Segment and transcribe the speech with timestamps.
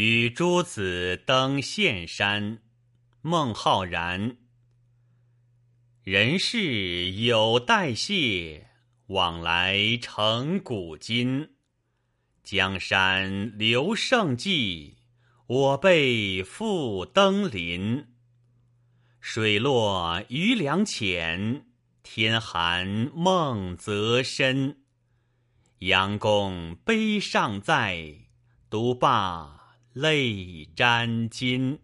[0.00, 2.60] 与诸子登岘山。
[3.20, 4.36] 孟浩然。
[6.04, 8.68] 人世有代谢，
[9.08, 11.50] 往来成古今。
[12.44, 14.98] 江山留胜迹，
[15.48, 18.06] 我辈复登临。
[19.20, 21.66] 水落鱼梁浅，
[22.04, 24.78] 天寒梦泽深。
[25.80, 28.28] 杨公碑尚在，
[28.70, 31.78] 独罢泪沾襟。